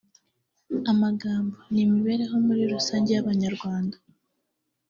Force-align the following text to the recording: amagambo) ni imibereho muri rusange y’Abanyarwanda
amagambo) 0.91 1.55
ni 1.71 1.79
imibereho 1.85 2.35
muri 2.45 2.63
rusange 2.73 3.09
y’Abanyarwanda 3.13 3.97